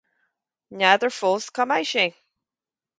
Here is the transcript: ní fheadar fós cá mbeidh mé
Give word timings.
ní 0.77 0.85
fheadar 0.87 1.13
fós 1.19 1.45
cá 1.59 1.63
mbeidh 1.69 1.95
mé 1.95 2.07